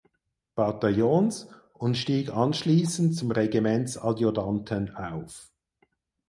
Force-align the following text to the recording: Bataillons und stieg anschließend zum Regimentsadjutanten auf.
Bataillons 0.55 1.47
und 1.73 1.95
stieg 1.95 2.31
anschließend 2.35 3.15
zum 3.15 3.29
Regimentsadjutanten 3.29 4.95
auf. 4.95 5.51